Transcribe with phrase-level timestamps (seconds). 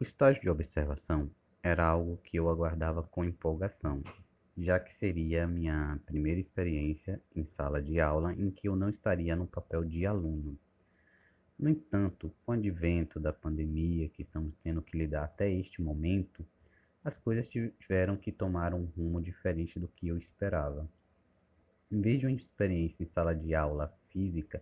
[0.00, 1.30] O estágio de observação
[1.62, 4.02] era algo que eu aguardava com empolgação,
[4.58, 8.88] já que seria a minha primeira experiência em sala de aula em que eu não
[8.88, 10.58] estaria no papel de aluno.
[11.56, 16.44] No entanto, com o advento da pandemia que estamos tendo que lidar até este momento,
[17.04, 20.90] as coisas tiveram que tomar um rumo diferente do que eu esperava.
[21.92, 24.60] Em vez de uma experiência em sala de aula física,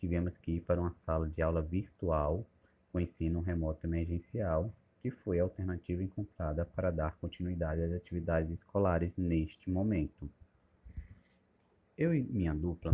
[0.00, 2.44] tivemos que ir para uma sala de aula virtual
[2.92, 9.10] com ensino remoto emergencial, que foi a alternativa encontrada para dar continuidade às atividades escolares
[9.16, 10.30] neste momento.
[11.96, 12.92] Eu e minha dupla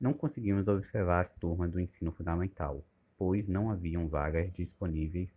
[0.00, 2.82] não conseguimos observar as turmas do ensino fundamental,
[3.16, 5.28] pois não haviam vagas disponíveis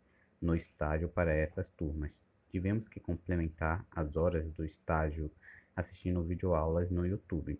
[0.41, 2.12] no estágio para essas turmas.
[2.49, 5.30] Tivemos que complementar as horas do estágio
[5.76, 7.60] assistindo videoaulas no YouTube.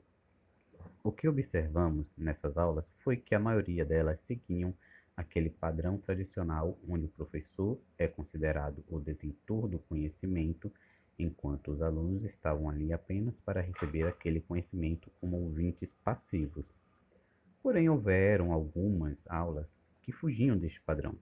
[1.03, 4.73] O que observamos nessas aulas foi que a maioria delas seguiam
[5.21, 10.72] aquele padrão tradicional onde o professor é considerado o detentor do conhecimento,
[11.17, 16.66] enquanto os alunos estavam ali apenas para receber aquele conhecimento como ouvintes passivos.
[17.63, 19.67] Porém, houveram algumas aulas
[20.02, 21.16] que fugiam deste padrão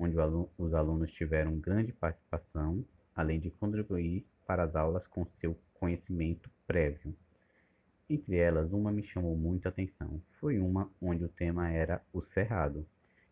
[0.00, 0.16] onde
[0.56, 2.82] os alunos tiveram grande participação,
[3.14, 7.14] além de contribuir para as aulas com seu conhecimento prévio.
[8.08, 10.20] Entre elas, uma me chamou muita atenção.
[10.40, 12.86] Foi uma onde o tema era o cerrado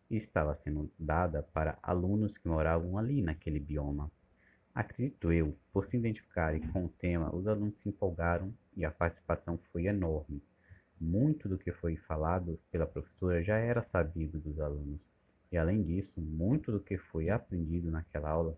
[0.09, 4.11] e estava sendo dada para alunos que moravam ali naquele bioma.
[4.73, 9.59] Acredito eu, por se identificarem com o tema, os alunos se empolgaram e a participação
[9.71, 10.41] foi enorme.
[10.99, 14.99] Muito do que foi falado pela professora já era sabido dos alunos.
[15.51, 18.57] E além disso, muito do que foi aprendido naquela aula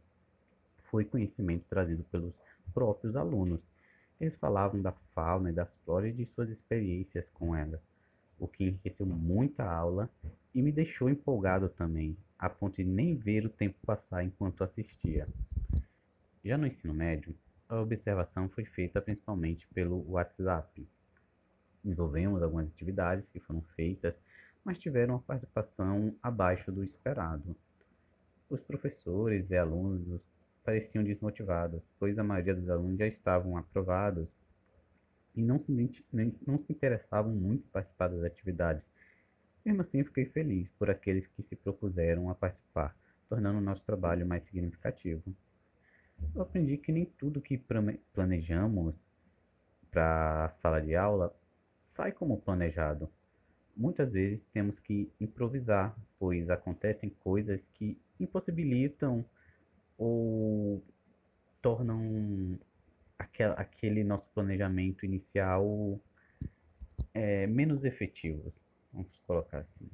[0.89, 2.33] foi conhecimento trazido pelos
[2.73, 3.61] próprios alunos.
[4.19, 7.81] Eles falavam da fauna e das flora e de suas experiências com elas,
[8.37, 10.09] o que enriqueceu muito a aula
[10.53, 15.27] e me deixou empolgado também, a ponto de nem ver o tempo passar enquanto assistia.
[16.43, 17.35] Já no ensino médio,
[17.69, 20.87] a observação foi feita principalmente pelo WhatsApp.
[21.83, 24.15] Desenvolvemos algumas atividades que foram feitas
[24.63, 27.55] mas tiveram uma participação abaixo do esperado.
[28.49, 30.21] Os professores e alunos
[30.63, 34.27] pareciam desmotivados, pois a maioria dos alunos já estavam aprovados
[35.35, 36.05] e não se,
[36.45, 38.83] não se interessavam muito em participar das atividades.
[39.65, 42.95] Mesmo assim, fiquei feliz por aqueles que se propuseram a participar,
[43.29, 45.23] tornando o nosso trabalho mais significativo.
[46.35, 47.57] Eu aprendi que nem tudo que
[48.13, 48.95] planejamos
[49.89, 51.35] para a sala de aula
[51.81, 53.09] sai como planejado
[53.75, 59.25] muitas vezes temos que improvisar, pois acontecem coisas que impossibilitam
[59.97, 60.83] ou
[61.61, 62.59] tornam
[63.17, 65.99] aquele nosso planejamento inicial
[67.13, 68.53] é, menos efetivo,
[68.93, 69.89] vamos colocar assim.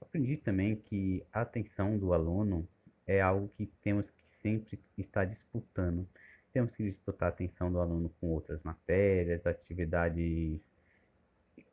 [0.00, 2.68] Aprendi também que a atenção do aluno
[3.06, 6.06] é algo que temos que sempre estar disputando.
[6.52, 10.60] Temos que disputar a atenção do aluno com outras matérias, atividades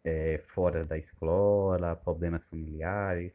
[0.03, 3.33] é, fora da escola, problemas familiares,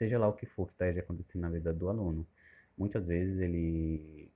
[0.00, 2.26] seja lá o que for que esteja acontecendo na vida do aluno.
[2.76, 4.30] Muitas vezes ele,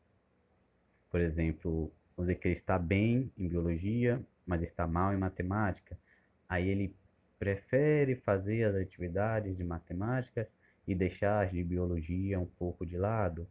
[1.11, 5.99] por exemplo, vamos dizer que ele está bem em biologia, mas está mal em matemática,
[6.55, 6.95] aí ele
[7.39, 10.47] prefere fazer as atividades de matemáticas
[10.87, 13.47] e deixar as de biologia um pouco de lado.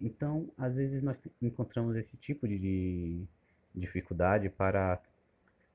[0.00, 3.24] Então, às vezes nós encontramos esse tipo de
[3.74, 5.00] dificuldade para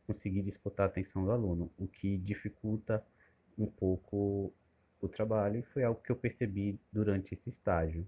[0.07, 3.03] conseguir disputar a atenção do aluno, o que dificulta
[3.57, 4.53] um pouco
[5.01, 8.07] o trabalho e foi algo que eu percebi durante esse estágio.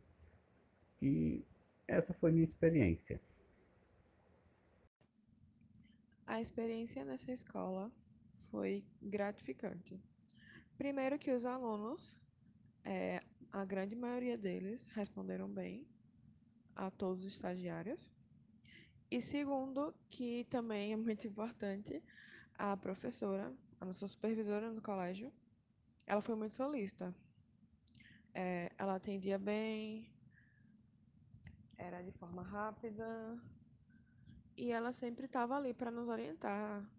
[1.02, 1.44] E
[1.88, 3.20] essa foi minha experiência.
[6.26, 7.92] A experiência nessa escola
[8.56, 10.02] foi gratificante.
[10.78, 12.16] Primeiro que os alunos,
[12.86, 13.20] é,
[13.52, 15.86] a grande maioria deles responderam bem
[16.74, 18.10] a todos os estagiários.
[19.12, 22.02] E segundo, que também é muito importante,
[22.58, 25.34] a professora, a nossa supervisora no colégio,
[26.08, 27.14] ela foi muito solista.
[28.34, 30.10] É, ela atendia bem,
[31.78, 33.38] era de forma rápida,
[34.56, 36.90] e ela sempre estava ali para nos orientar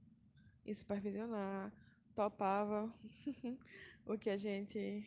[0.66, 1.72] e supervisionar,
[2.14, 2.92] topava
[4.04, 5.06] o que a gente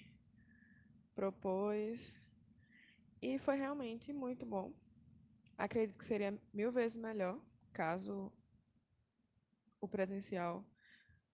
[1.14, 2.22] propôs.
[3.22, 4.74] E foi realmente muito bom.
[5.58, 7.38] Acredito que seria mil vezes melhor
[7.74, 8.32] caso
[9.82, 10.66] o presencial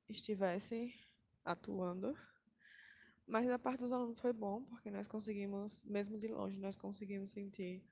[0.10, 0.94] estivesse
[1.44, 2.18] atuando.
[3.27, 7.31] Mas da parte dos alunos foi bom, porque nós conseguimos, mesmo de longe, nós conseguimos
[7.31, 7.83] sentir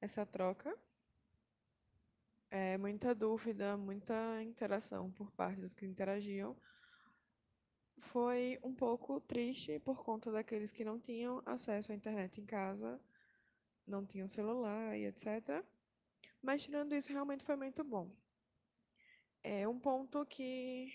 [0.00, 0.74] essa troca.
[2.50, 6.56] É, muita dúvida, muita interação por parte dos que interagiam.
[7.96, 13.00] foi um pouco triste por conta daqueles que não tinham acesso à internet em casa,
[13.86, 15.64] não tinham celular e etc.
[16.42, 18.10] Mas tirando isso, realmente foi muito bom.
[19.42, 20.92] É um ponto que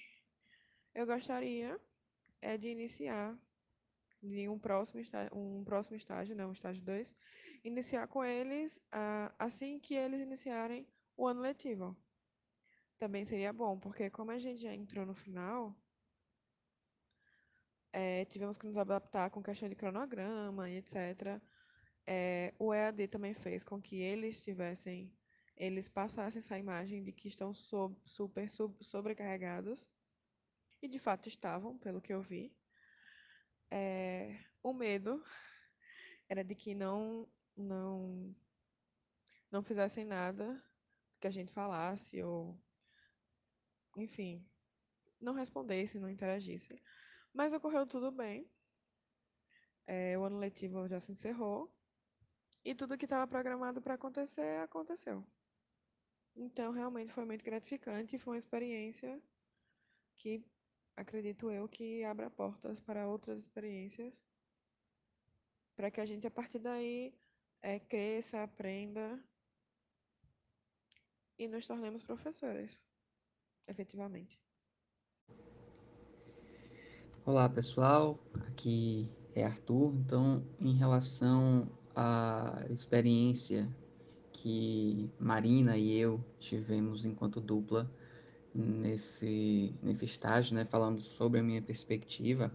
[0.94, 1.80] eu gostaria
[2.42, 3.38] é de iniciar
[4.22, 7.16] em um próximo estágio, um próximo estágio, um estágio 2,
[7.63, 11.95] iniciar com eles ah, assim que eles iniciarem o ano letivo.
[12.97, 15.75] Também seria bom, porque como a gente já entrou no final,
[17.91, 21.41] é, tivemos que nos adaptar com questão de cronograma e etc.
[22.07, 25.13] É, o EAD também fez com que eles tivessem,
[25.57, 29.89] eles passassem essa imagem de que estão sob, super sub, sobrecarregados,
[30.81, 32.56] e de fato estavam, pelo que eu vi.
[33.71, 35.23] É, o medo
[36.29, 38.35] era de que não, não,
[39.51, 40.63] não fizessem nada
[41.19, 42.59] que a gente falasse ou,
[43.97, 44.45] enfim,
[45.19, 46.81] não respondessem, não interagissem.
[47.33, 48.50] Mas ocorreu tudo bem.
[49.88, 51.73] É, o ano letivo já se encerrou
[52.63, 55.25] e tudo que estava programado para acontecer aconteceu.
[56.35, 59.21] Então, realmente foi muito gratificante foi uma experiência
[60.18, 60.44] que
[60.95, 64.19] acredito eu que abra portas para outras experiências,
[65.75, 67.13] para que a gente a partir daí
[67.61, 69.23] é, cresça, aprenda
[71.37, 72.81] e nos tornemos professores,
[73.67, 74.39] efetivamente.
[77.25, 79.93] Olá pessoal, aqui é Arthur.
[79.95, 83.67] Então, em relação à experiência
[84.31, 87.91] que Marina e eu tivemos enquanto dupla
[88.53, 92.53] nesse, nesse estágio, né, falando sobre a minha perspectiva,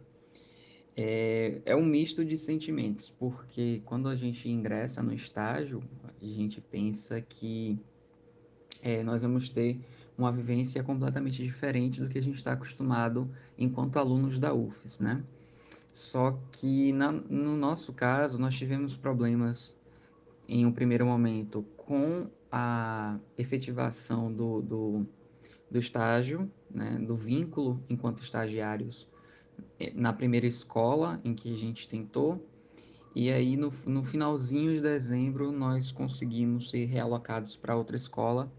[0.96, 6.60] é, é um misto de sentimentos, porque quando a gente ingressa no estágio, a gente
[6.60, 7.78] pensa que
[8.82, 9.80] é, nós vamos ter
[10.16, 15.24] uma vivência completamente diferente do que a gente está acostumado enquanto alunos da UFES, né?
[15.92, 19.78] Só que na, no nosso caso, nós tivemos problemas
[20.48, 25.06] em um primeiro momento com a efetivação do, do,
[25.70, 29.08] do estágio, né, do vínculo enquanto estagiários
[29.78, 32.44] eh, na primeira escola em que a gente tentou.
[33.14, 38.52] E aí, no, no finalzinho de dezembro, nós conseguimos ser realocados para outra escola,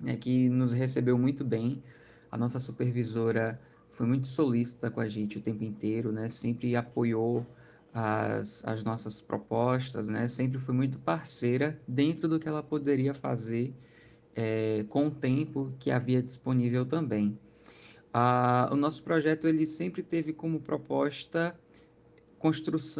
[0.00, 1.82] né, que nos recebeu muito bem.
[2.30, 3.60] A nossa supervisora
[3.90, 6.28] foi muito solícita com a gente o tempo inteiro, né?
[6.28, 7.46] Sempre apoiou
[7.92, 10.26] as, as nossas propostas, né?
[10.26, 13.72] Sempre foi muito parceira dentro do que ela poderia fazer
[14.34, 17.38] é, com o tempo que havia disponível também.
[18.12, 21.58] Ah, o nosso projeto ele sempre teve como proposta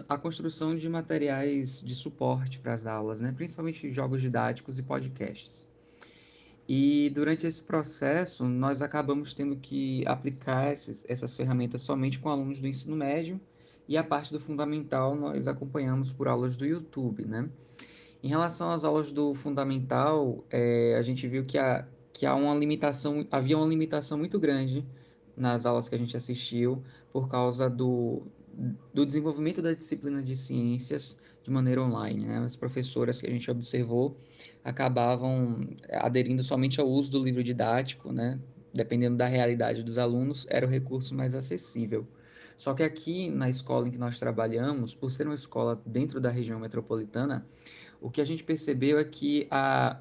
[0.09, 3.31] a construção de materiais de suporte para as aulas, né?
[3.31, 5.69] principalmente jogos didáticos e podcasts.
[6.67, 12.59] E durante esse processo, nós acabamos tendo que aplicar esses, essas ferramentas somente com alunos
[12.59, 13.39] do ensino médio,
[13.87, 17.49] e a parte do fundamental nós acompanhamos por aulas do YouTube, né?
[18.23, 22.55] Em relação às aulas do fundamental, é, a gente viu que, há, que há uma
[22.55, 24.87] limitação, havia uma limitação muito grande
[25.37, 26.83] nas aulas que a gente assistiu
[27.13, 28.23] por causa do,
[28.95, 32.27] do desenvolvimento da disciplina de ciências de maneira online.
[32.27, 32.39] Né?
[32.39, 34.17] As professoras que a gente observou
[34.65, 38.41] acabavam aderindo somente ao uso do livro didático, né?
[38.73, 42.07] dependendo da realidade dos alunos, era o recurso mais acessível.
[42.57, 46.31] Só que aqui na escola em que nós trabalhamos, por ser uma escola dentro da
[46.31, 47.47] região metropolitana,
[48.01, 50.01] o que a gente percebeu é que a,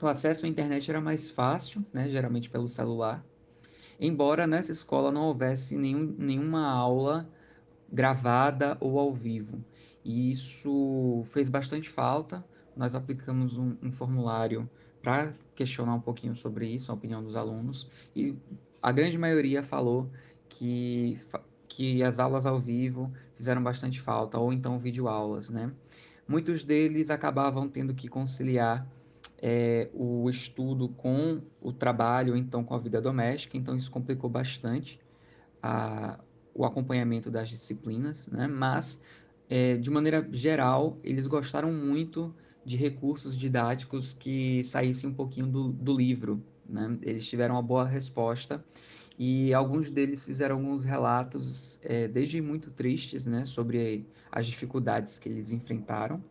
[0.00, 3.24] o acesso à internet era mais fácil, né, geralmente pelo celular,
[3.98, 7.28] embora nessa escola não houvesse nenhum, nenhuma aula
[7.90, 9.64] gravada ou ao vivo.
[10.06, 12.44] E isso fez bastante falta.
[12.76, 14.70] Nós aplicamos um, um formulário
[15.02, 18.36] para questionar um pouquinho sobre isso, a opinião dos alunos, e
[18.80, 20.08] a grande maioria falou
[20.48, 21.18] que,
[21.66, 25.72] que as aulas ao vivo fizeram bastante falta, ou então videoaulas, né?
[26.28, 28.86] Muitos deles acabavam tendo que conciliar
[29.38, 34.30] é, o estudo com o trabalho, ou então com a vida doméstica, então isso complicou
[34.30, 35.00] bastante
[35.60, 36.20] a,
[36.54, 38.46] o acompanhamento das disciplinas, né?
[38.46, 39.00] mas
[39.48, 42.34] é, de maneira geral eles gostaram muito
[42.64, 46.42] de recursos didáticos que saíssem um pouquinho do, do livro.
[46.68, 46.98] Né?
[47.02, 48.64] Eles tiveram uma boa resposta
[49.18, 55.28] e alguns deles fizeram alguns relatos, é, desde muito tristes, né, sobre as dificuldades que
[55.28, 56.22] eles enfrentaram,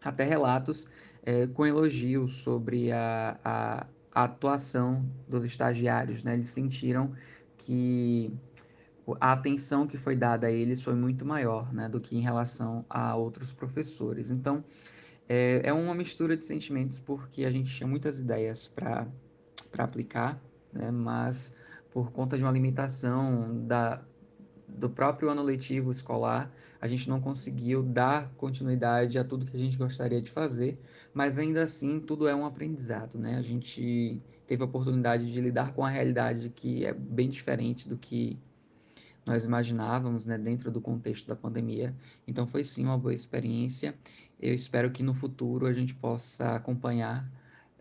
[0.00, 0.88] até relatos
[1.24, 6.22] é, com elogios sobre a, a, a, atuação dos estagiários.
[6.22, 6.34] Né?
[6.34, 7.12] Eles sentiram
[7.56, 8.32] que
[9.20, 12.84] a atenção que foi dada a eles foi muito maior né, do que em relação
[12.88, 14.30] a outros professores.
[14.30, 14.64] Então,
[15.28, 19.08] é, é uma mistura de sentimentos porque a gente tinha muitas ideias para
[19.78, 20.40] aplicar,
[20.72, 21.52] né, mas
[21.90, 24.02] por conta de uma limitação da,
[24.68, 29.60] do próprio ano letivo escolar, a gente não conseguiu dar continuidade a tudo que a
[29.60, 30.78] gente gostaria de fazer,
[31.12, 33.36] mas ainda assim tudo é um aprendizado, né?
[33.36, 37.96] A gente teve a oportunidade de lidar com a realidade que é bem diferente do
[37.96, 38.38] que
[39.26, 41.94] nós imaginávamos, né, dentro do contexto da pandemia.
[42.26, 43.94] Então foi sim uma boa experiência.
[44.40, 47.30] Eu espero que no futuro a gente possa acompanhar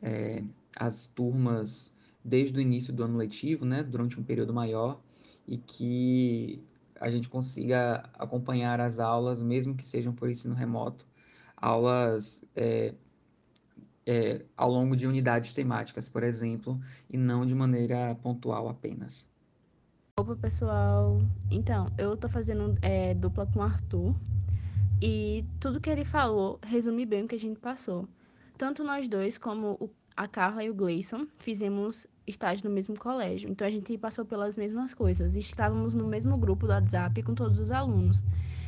[0.02, 0.44] é,
[0.78, 1.94] as turmas
[2.24, 5.02] desde o início do ano letivo, né, durante um período maior,
[5.48, 6.64] e que
[7.00, 11.08] a gente consiga acompanhar as aulas, mesmo que sejam por ensino remoto,
[11.58, 12.94] aulas é,
[14.06, 16.80] é, ao longo de unidades temáticas, por exemplo,
[17.10, 19.32] e não de maneira pontual apenas.
[20.22, 21.20] Opa, pessoal.
[21.50, 24.14] Então, eu tô fazendo é, dupla com o Arthur
[25.02, 28.08] e tudo que ele falou resume bem o que a gente passou.
[28.56, 33.50] Tanto nós dois, como o, a Carla e o Gleison, fizemos estágio no mesmo colégio.
[33.50, 35.36] Então, a gente passou pelas mesmas coisas.
[35.36, 38.24] Estávamos no mesmo grupo do WhatsApp com todos os alunos.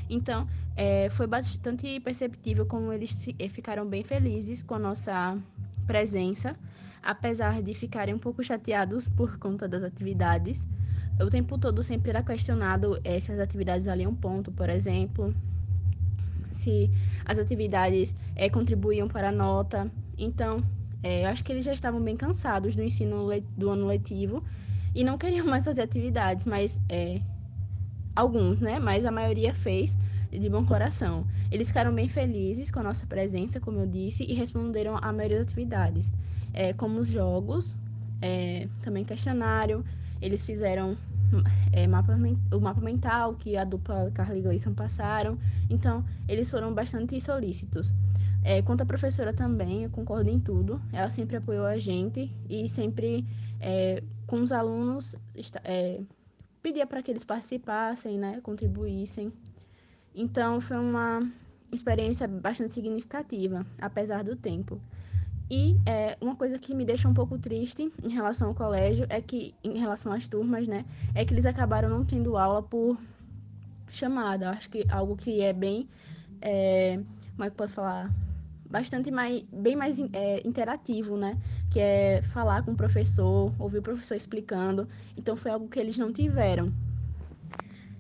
[0.09, 5.37] Então, é, foi bastante perceptível como eles ficaram bem felizes com a nossa
[5.85, 6.55] presença,
[7.03, 10.67] apesar de ficarem um pouco chateados por conta das atividades
[11.19, 15.33] o tempo todo sempre era questionado eh, se as atividades valiam ponto, por exemplo,
[16.45, 16.89] se
[17.25, 19.91] as atividades é, contribuíam para a nota.
[20.17, 20.63] Então,
[21.01, 23.27] é, eu acho que eles já estavam bem cansados do ensino
[23.57, 24.43] do ano letivo
[24.95, 27.21] e não queriam mais fazer atividades, mas é,
[28.15, 28.79] alguns, né?
[28.79, 29.97] Mas a maioria fez
[30.31, 31.27] de bom coração.
[31.51, 35.37] Eles ficaram bem felizes com a nossa presença, como eu disse, e responderam a maioria
[35.37, 36.11] das atividades,
[36.53, 37.75] é, como os jogos,
[38.81, 39.83] também questionário,
[40.23, 40.97] eles fizeram
[41.71, 42.17] é, mapa,
[42.51, 45.37] o mapa mental que a dupla Carly e Gleison passaram.
[45.69, 47.93] Então, eles foram bastante solícitos.
[48.43, 50.81] É, quanto à professora também, eu concordo em tudo.
[50.91, 53.25] Ela sempre apoiou a gente e sempre,
[53.59, 55.15] é, com os alunos,
[55.63, 56.01] é,
[56.61, 59.31] pedia para que eles participassem, né, contribuíssem.
[60.15, 61.27] Então, foi uma
[61.71, 64.79] experiência bastante significativa, apesar do tempo.
[65.55, 69.21] E é, uma coisa que me deixa um pouco triste em relação ao colégio é
[69.21, 70.83] que, em relação às turmas, né,
[71.13, 72.97] é que eles acabaram não tendo aula por
[73.91, 74.49] chamada.
[74.49, 75.87] Acho que algo que é bem,
[76.41, 76.99] é,
[77.33, 78.11] como é que eu posso falar?
[78.67, 81.37] Bastante mais, bem mais é, interativo, né?
[81.69, 84.89] Que é falar com o professor, ouvir o professor explicando.
[85.15, 86.73] Então foi algo que eles não tiveram.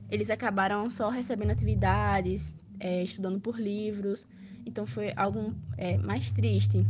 [0.09, 4.25] Eles acabaram só recebendo atividades, é, estudando por livros.
[4.65, 6.83] Então foi algo é, mais triste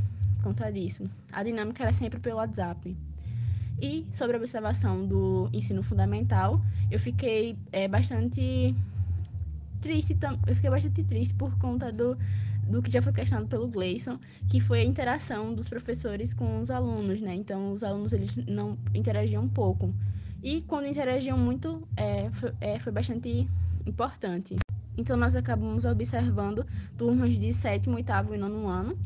[0.43, 1.09] conta disso.
[1.31, 2.95] A dinâmica era sempre pelo WhatsApp.
[3.81, 8.75] E sobre a observação do ensino fundamental, eu fiquei é, bastante
[9.81, 12.17] triste, eu fiquei bastante triste por conta do,
[12.67, 14.19] do que já foi questionado pelo Gleison,
[14.49, 17.33] que foi a interação dos professores com os alunos, né?
[17.33, 19.93] Então, os alunos eles não interagiam pouco.
[20.41, 23.49] E quando interagiam muito, é, foi, é, foi bastante
[23.85, 24.55] importante.
[24.97, 26.65] Então, nós acabamos observando
[26.97, 28.97] turmas de sétimo, oitavo e nono ano,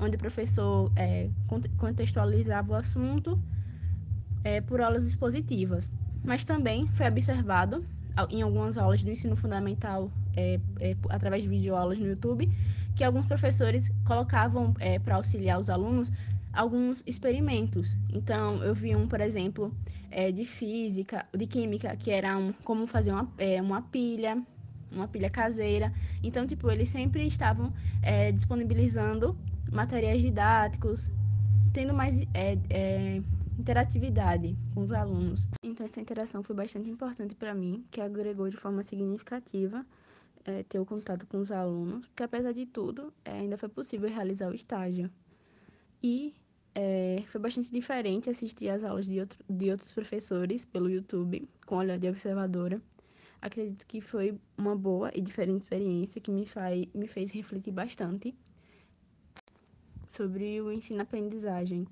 [0.00, 1.28] onde o professor é,
[1.76, 3.38] contextualizava o assunto
[4.42, 5.90] é, por aulas expositivas.
[6.24, 7.84] Mas também foi observado
[8.30, 12.50] em algumas aulas do ensino fundamental, é, é através de videoaulas no YouTube,
[12.94, 16.10] que alguns professores colocavam é, para auxiliar os alunos
[16.52, 17.96] alguns experimentos.
[18.12, 19.72] Então, eu vi um, por exemplo,
[20.10, 24.42] é, de física, de química, que era um, como fazer uma, uma pilha,
[24.90, 25.92] uma pilha caseira.
[26.22, 29.36] Então, tipo, eles sempre estavam é, disponibilizando
[29.72, 31.10] materiais didáticos,
[31.72, 33.22] tendo mais é, é,
[33.58, 35.46] interatividade com os alunos.
[35.62, 39.86] Então, essa interação foi bastante importante para mim, que agregou de forma significativa
[40.44, 44.08] é, ter o contato com os alunos, porque apesar de tudo, é, ainda foi possível
[44.08, 45.10] realizar o estágio.
[46.02, 46.34] E
[46.74, 51.76] é, foi bastante diferente assistir às aulas de, outro, de outros professores pelo YouTube, com
[51.76, 52.80] olhar de observadora.
[53.40, 58.34] Acredito que foi uma boa e diferente experiência que me, faz, me fez refletir bastante
[60.10, 61.86] sobre o ensino-aprendizagem.